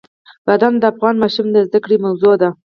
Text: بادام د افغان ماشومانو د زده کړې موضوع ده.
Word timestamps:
بادام 0.45 0.73
د 0.79 0.83
افغان 0.91 1.15
ماشومانو 1.23 1.55
د 1.55 1.57
زده 1.67 1.79
کړې 1.83 1.97
موضوع 2.05 2.35
ده. 2.41 2.49